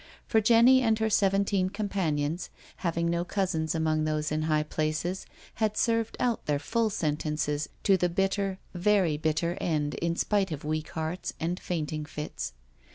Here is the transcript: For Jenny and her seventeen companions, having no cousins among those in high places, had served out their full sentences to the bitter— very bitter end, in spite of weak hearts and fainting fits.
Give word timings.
For 0.25 0.41
Jenny 0.41 0.81
and 0.81 0.97
her 0.97 1.11
seventeen 1.11 1.69
companions, 1.69 2.49
having 2.77 3.07
no 3.07 3.23
cousins 3.23 3.75
among 3.75 4.03
those 4.03 4.31
in 4.31 4.41
high 4.41 4.63
places, 4.63 5.27
had 5.61 5.77
served 5.77 6.17
out 6.19 6.47
their 6.47 6.57
full 6.57 6.89
sentences 6.89 7.69
to 7.83 7.97
the 7.97 8.09
bitter— 8.09 8.57
very 8.89 9.15
bitter 9.15 9.59
end, 9.61 9.93
in 9.93 10.15
spite 10.15 10.51
of 10.51 10.65
weak 10.65 10.89
hearts 10.89 11.33
and 11.39 11.59
fainting 11.59 12.05
fits. 12.05 12.53